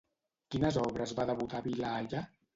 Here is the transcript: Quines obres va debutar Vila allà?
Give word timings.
Quines 0.55 0.79
obres 0.85 1.13
va 1.21 1.27
debutar 1.33 1.63
Vila 1.69 1.95
allà? 2.01 2.27